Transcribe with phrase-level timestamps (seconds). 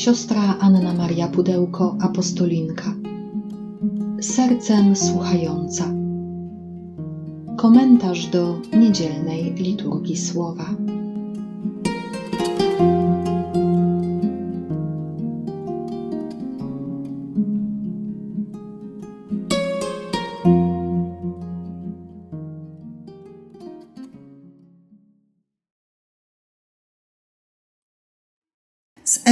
[0.00, 2.94] siostra Anna Maria Pudełko, apostolinka.
[4.20, 5.84] Sercem słuchająca.
[7.56, 10.64] Komentarz do niedzielnej liturgii słowa.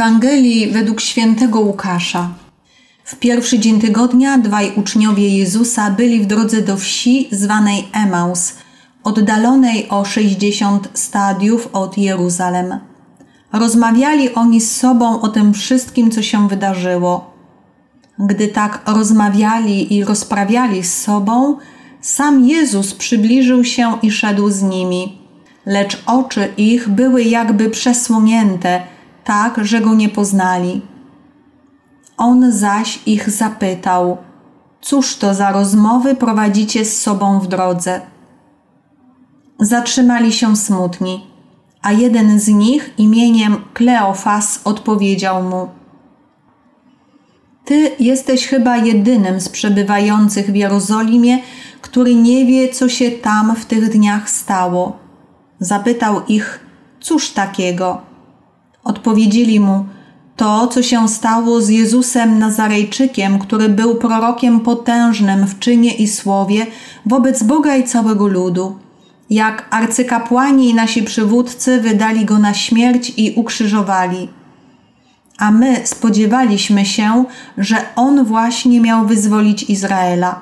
[0.00, 2.28] Ewangelii według świętego Łukasza.
[3.04, 8.52] W pierwszy dzień tygodnia dwaj uczniowie Jezusa byli w drodze do wsi zwanej Emaus,
[9.04, 12.78] oddalonej o 60 stadiów od Jeruzalem.
[13.52, 17.34] Rozmawiali oni z sobą o tym wszystkim, co się wydarzyło.
[18.18, 21.56] Gdy tak rozmawiali i rozprawiali z sobą,
[22.00, 25.18] sam Jezus przybliżył się i szedł z nimi,
[25.66, 28.82] lecz oczy ich były jakby przesłonięte–
[29.24, 30.82] tak, że go nie poznali.
[32.16, 34.16] On zaś ich zapytał:
[34.80, 38.00] Cóż to za rozmowy prowadzicie z sobą w drodze?
[39.58, 41.26] Zatrzymali się smutni,
[41.82, 45.68] a jeden z nich imieniem Kleofas odpowiedział mu:
[47.64, 51.38] Ty jesteś chyba jedynym z przebywających w Jerozolimie,
[51.80, 54.98] który nie wie, co się tam w tych dniach stało.
[55.60, 56.60] Zapytał ich:
[57.00, 58.09] Cóż takiego?
[58.84, 59.86] Odpowiedzieli mu:
[60.36, 66.66] To, co się stało z Jezusem Nazarejczykiem, który był prorokiem potężnym w czynie i słowie
[67.06, 68.78] wobec Boga i całego ludu.
[69.30, 74.28] Jak arcykapłani i nasi przywódcy wydali go na śmierć i ukrzyżowali.
[75.38, 77.24] A my spodziewaliśmy się,
[77.58, 80.40] że on właśnie miał wyzwolić Izraela.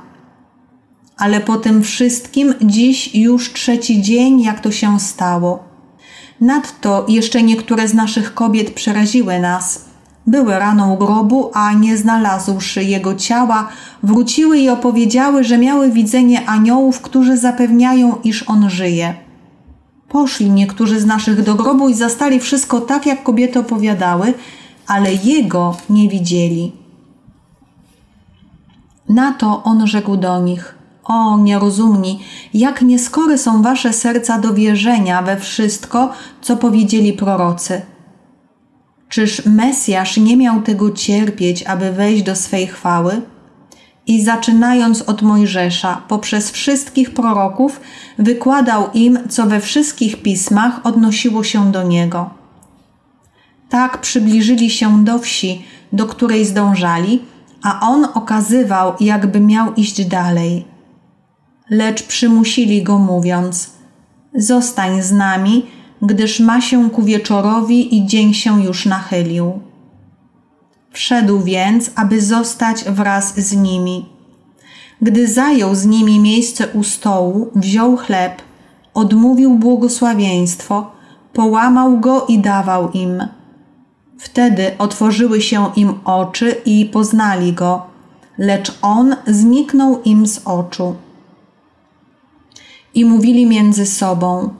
[1.16, 5.67] Ale po tym wszystkim dziś już trzeci dzień, jak to się stało.
[6.40, 9.84] Nadto jeszcze niektóre z naszych kobiet przeraziły nas.
[10.26, 13.68] Były rano u grobu, a nie znalazłszy jego ciała,
[14.02, 19.14] wróciły i opowiedziały, że miały widzenie aniołów, którzy zapewniają, iż on żyje.
[20.08, 24.34] Poszli niektórzy z naszych do grobu i zastali wszystko tak, jak kobiety opowiadały,
[24.86, 26.72] ale jego nie widzieli.
[29.08, 30.77] Na to on rzekł do nich:
[31.08, 32.20] o nierozumni,
[32.54, 37.82] jak nieskory są wasze serca do wierzenia we wszystko, co powiedzieli prorocy.
[39.08, 43.22] Czyż Mesjasz nie miał tego cierpieć, aby wejść do swej chwały?
[44.06, 47.80] I zaczynając od Mojżesza, poprzez wszystkich proroków,
[48.18, 52.30] wykładał im, co we wszystkich pismach odnosiło się do niego.
[53.68, 57.22] Tak przybliżyli się do wsi, do której zdążali,
[57.62, 60.77] a on okazywał, jakby miał iść dalej
[61.70, 63.70] lecz przymusili go, mówiąc:
[64.34, 65.66] Zostań z nami,
[66.02, 69.60] gdyż ma się ku wieczorowi i dzień się już nachylił.
[70.90, 74.06] Wszedł więc, aby zostać wraz z nimi.
[75.02, 78.42] Gdy zajął z nimi miejsce u stołu, wziął chleb,
[78.94, 80.90] odmówił błogosławieństwo,
[81.32, 83.22] połamał go i dawał im.
[84.18, 87.86] Wtedy otworzyły się im oczy i poznali go,
[88.38, 90.96] lecz on zniknął im z oczu
[92.98, 94.50] i mówili między sobą: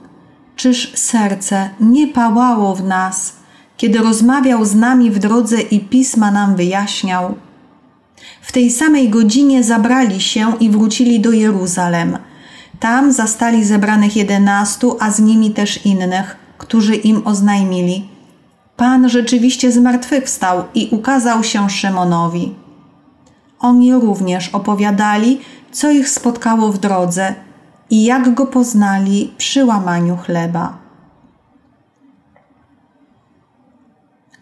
[0.55, 3.33] Czyż serce nie pałało w nas,
[3.77, 7.35] kiedy rozmawiał z nami w drodze i pisma nam wyjaśniał?
[8.41, 12.17] W tej samej godzinie zabrali się i wrócili do Jeruzalem.
[12.79, 18.09] Tam zastali zebranych jedenastu, a z nimi też innych, którzy im oznajmili:
[18.77, 22.55] Pan rzeczywiście zmartwychwstał i ukazał się Szymonowi.
[23.59, 25.41] Oni również opowiadali,
[25.71, 27.35] co ich spotkało w drodze
[27.89, 30.77] i jak go poznali przy łamaniu chleba.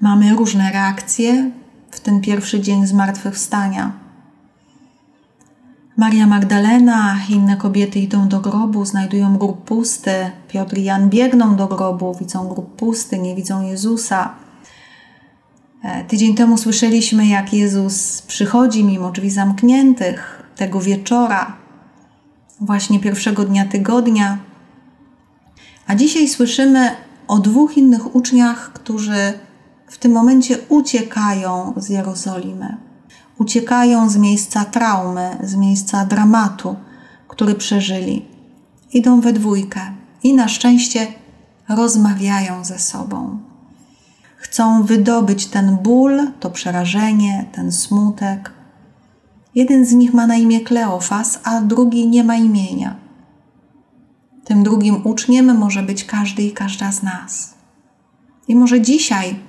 [0.02, 1.52] Mamy różne reakcje
[1.92, 3.92] w ten pierwszy dzień zmartwychwstania.
[5.98, 10.32] Maria Magdalena, inne kobiety idą do grobu, znajdują grób pusty.
[10.48, 14.34] Piotr i Jan biegną do grobu, widzą grób pusty, nie widzą Jezusa.
[15.84, 21.67] E, tydzień temu słyszeliśmy, jak Jezus przychodzi mimo drzwi zamkniętych tego wieczora
[22.62, 24.38] właśnie pierwszego dnia tygodnia.
[25.88, 26.92] A dzisiaj słyszymy
[27.28, 29.34] o dwóch innych uczniach, którzy
[29.88, 32.78] w tym momencie uciekają z Jerozolimy.
[33.38, 36.76] Uciekają z miejsca traumy, z miejsca dramatu,
[37.28, 38.26] który przeżyli.
[38.94, 39.82] Idą we dwójkę
[40.24, 41.08] i na szczęście
[41.70, 43.40] rozmawiają ze sobą.
[44.38, 48.52] Chcą wydobyć ten ból, to przerażenie, ten smutek,
[49.58, 52.96] Jeden z nich ma na imię Kleofas, a drugi nie ma imienia.
[54.44, 57.54] Tym drugim uczniem może być każdy i każda z nas.
[58.48, 59.40] I może dzisiaj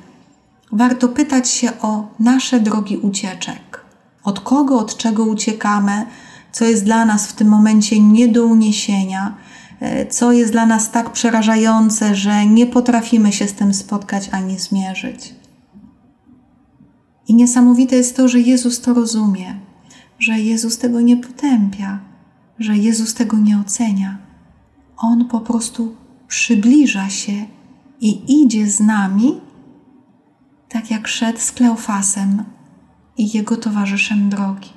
[0.73, 3.85] warto pytać się o nasze drogi ucieczek.
[4.25, 6.07] Od kogo, od czego uciekamy,
[6.53, 9.37] co jest dla nas w tym momencie nie do uniesienia,
[9.81, 14.59] e, co jest dla nas tak przerażające, że nie potrafimy się z tym spotkać ani
[14.59, 15.35] zmierzyć.
[17.29, 19.68] I niesamowite jest to, że Jezus to rozumie,
[20.19, 22.01] że Jezus tego nie potępia,
[22.59, 24.19] że Jezus tego nie ocenia.
[24.97, 25.97] On po prostu
[26.29, 27.47] przybliża się
[28.01, 29.41] i idzie z nami,
[30.69, 32.45] tak jak szedł z Kleofasem
[33.17, 34.71] i jego towarzyszem drogi.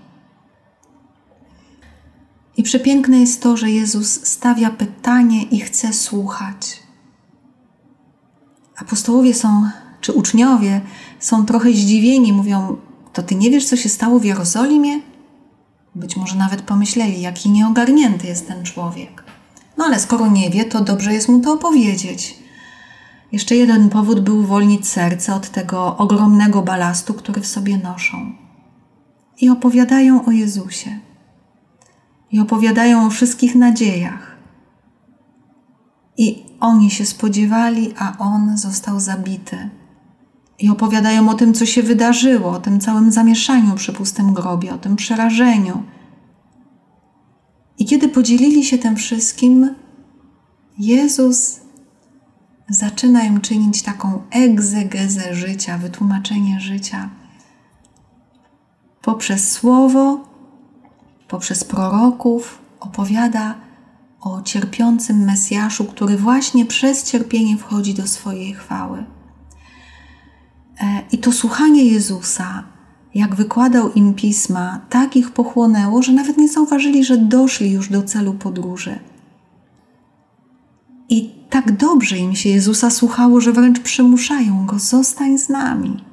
[2.57, 6.79] I przepiękne jest to, że Jezus stawia pytanie i chce słuchać.
[8.77, 9.69] Apostołowie są,
[10.01, 10.81] czy uczniowie,
[11.19, 12.77] są trochę zdziwieni, mówią:
[13.13, 15.10] To ty nie wiesz, co się stało w Jerozolimie?
[15.95, 19.23] Być może nawet pomyśleli, jaki nieogarnięty jest ten człowiek.
[19.77, 22.39] No ale skoro nie wie, to dobrze jest mu to opowiedzieć.
[23.31, 28.35] Jeszcze jeden powód był uwolnić serce od tego ogromnego balastu, który w sobie noszą.
[29.41, 30.99] I opowiadają o Jezusie.
[32.31, 34.37] I opowiadają o wszystkich nadziejach.
[36.17, 39.69] I oni się spodziewali, a on został zabity.
[40.61, 44.77] I opowiadają o tym, co się wydarzyło, o tym całym zamieszaniu przy pustym grobie, o
[44.77, 45.83] tym przerażeniu.
[47.77, 49.75] I kiedy podzielili się tym wszystkim,
[50.77, 51.59] Jezus
[52.69, 57.09] zaczyna im czynić taką egzegezę życia, wytłumaczenie życia
[59.01, 60.19] poprzez słowo,
[61.27, 63.55] poprzez proroków opowiada
[64.21, 69.05] o cierpiącym Mesjaszu, który właśnie przez cierpienie wchodzi do swojej chwały.
[70.81, 72.63] E, I to słuchanie Jezusa,
[73.13, 78.03] jak wykładał im pisma, tak ich pochłonęło, że nawet nie zauważyli, że doszli już do
[78.03, 78.99] celu podróży.
[81.09, 86.03] I tak dobrze im się Jezusa słuchało, że wręcz przymuszają go: zostań z nami.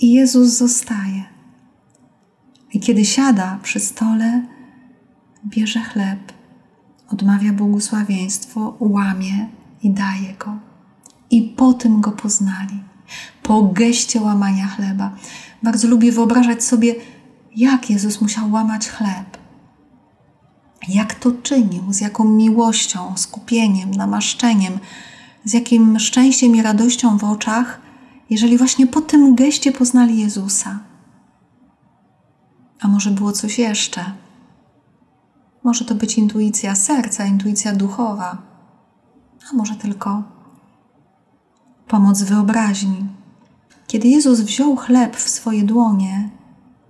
[0.00, 1.24] I Jezus zostaje.
[2.72, 4.42] I kiedy siada przy stole,
[5.46, 6.32] bierze chleb,
[7.12, 9.48] odmawia błogosławieństwo, łamie
[9.82, 10.58] i daje go.
[11.30, 12.88] I po tym go poznali
[13.42, 15.10] po geście łamania chleba.
[15.62, 16.94] Bardzo lubię wyobrażać sobie,
[17.56, 19.38] jak Jezus musiał łamać chleb.
[20.88, 24.78] Jak to czynił, z jaką miłością, skupieniem, namaszczeniem,
[25.44, 27.80] z jakim szczęściem i radością w oczach,
[28.30, 30.78] jeżeli właśnie po tym geście poznali Jezusa.
[32.80, 34.04] A może było coś jeszcze?
[35.64, 38.38] Może to być intuicja serca, intuicja duchowa,
[39.50, 40.37] a może tylko
[41.88, 43.06] pomoc wyobraźni.
[43.86, 46.30] Kiedy Jezus wziął chleb w swoje dłonie,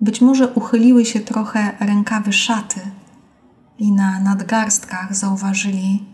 [0.01, 2.81] być może uchyliły się trochę rękawy szaty
[3.79, 6.05] i na nadgarstkach zauważyli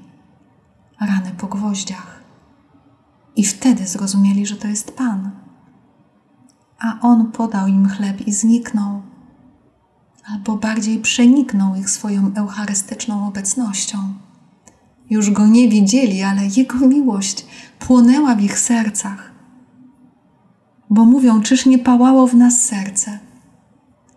[1.01, 2.21] rany po gwoździach.
[3.37, 5.31] I wtedy zrozumieli, że to jest Pan.
[6.79, 9.03] A On podał im chleb i zniknął,
[10.27, 13.99] albo bardziej przeniknął ich swoją eucharystyczną obecnością.
[15.15, 17.47] Już Go nie widzieli, ale Jego miłość
[17.79, 19.35] płonęła w ich sercach
[20.91, 23.19] bo mówią, czyż nie pałało w nas serce,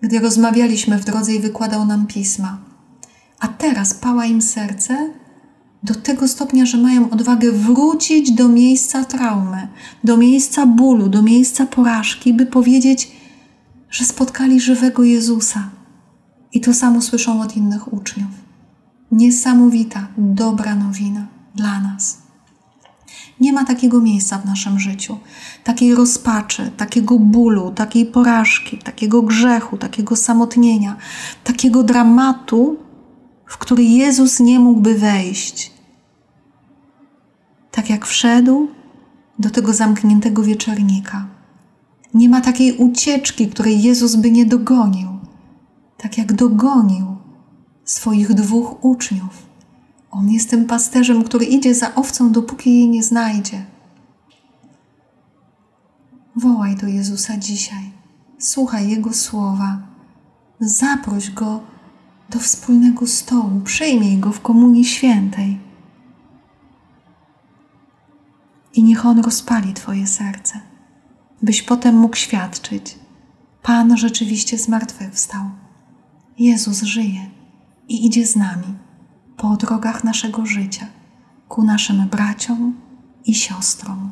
[0.02, 2.58] gdy rozmawialiśmy w drodze i wykładał nam pisma.
[3.40, 5.10] A teraz pała im serce
[5.84, 9.68] do tego stopnia, że mają odwagę wrócić do miejsca traumy,
[10.04, 13.12] do miejsca bólu, do miejsca porażki, by powiedzieć,
[13.90, 15.70] że spotkali żywego Jezusa.
[16.54, 18.47] I to samo słyszą od innych uczniów.
[19.12, 22.18] Niesamowita, dobra nowina dla nas.
[23.40, 25.18] Nie ma takiego miejsca w naszym życiu,
[25.64, 30.96] takiej rozpaczy, takiego bólu, takiej porażki, takiego grzechu, takiego samotnienia,
[31.44, 32.78] takiego dramatu,
[33.46, 35.72] w który Jezus nie mógłby wejść.
[37.72, 38.68] Tak jak wszedł
[39.40, 41.28] do tego zamkniętego wieczornika.
[42.14, 45.10] Nie ma takiej ucieczki, której Jezus by nie dogonił,
[45.98, 47.17] tak jak dogonił
[47.88, 49.48] swoich dwóch uczniów.
[50.12, 53.66] On jest tym pasterzem, który idzie za owcą, dopóki jej nie znajdzie.
[56.36, 57.92] Wołaj do Jezusa dzisiaj,
[58.40, 59.78] słuchaj Jego słowa,
[60.60, 61.62] zaproś Go
[62.30, 65.60] do wspólnego stołu, przyjmij Go w Komunii Świętej.
[68.74, 70.60] I niech On rozpali Twoje serce,
[71.42, 73.00] byś potem mógł świadczyć:
[73.64, 75.50] Pan rzeczywiście zmartwychwstał.
[76.38, 77.37] Jezus żyje
[77.90, 78.78] i idzie z nami
[79.38, 80.88] po drogach naszego życia,
[81.48, 82.74] ku naszym braciom
[83.26, 84.12] i siostrom.